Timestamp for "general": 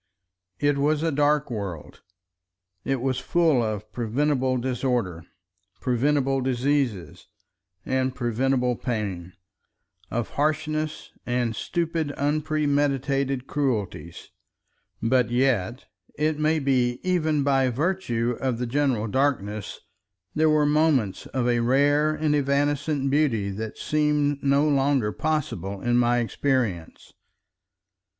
18.65-19.05